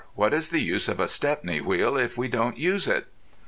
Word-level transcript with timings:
What 0.15 0.33
is 0.33 0.49
the 0.49 0.65
good 0.67 0.89
of 0.89 0.99
a 0.99 1.07
Stepney 1.07 1.61
wheel 1.61 1.95
if 1.95 2.17
you 2.17 2.27
don't 2.27 2.57
use 2.57 2.87
it?" 2.87 3.05